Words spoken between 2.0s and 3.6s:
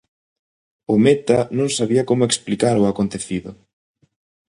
como explicar o acontecido.